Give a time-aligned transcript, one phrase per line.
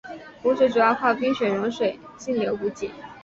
[0.41, 2.89] 湖水主要靠冰雪融水径流补给。